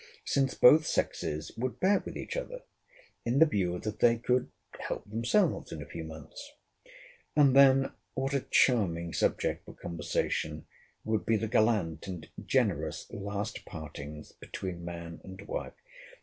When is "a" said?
5.79-5.85, 8.33-8.39